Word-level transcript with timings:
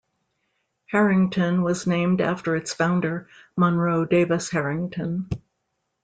Herington 0.87 1.61
was 1.61 1.85
named 1.85 2.21
after 2.21 2.55
its 2.55 2.73
founder, 2.73 3.29
Monroe 3.55 4.03
Davis 4.03 4.49
Herington. 4.49 5.29